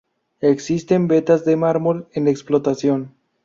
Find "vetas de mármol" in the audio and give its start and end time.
1.07-2.07